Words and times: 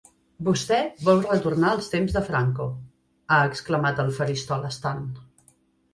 Vostè 0.45 0.77
vol 1.09 1.21
retornar 1.25 1.73
als 1.73 1.91
temps 1.93 2.17
de 2.17 2.23
Franco, 2.29 2.67
ha 3.37 3.41
exclamat 3.51 4.01
del 4.03 4.13
faristol 4.21 4.71
estant. 4.71 5.05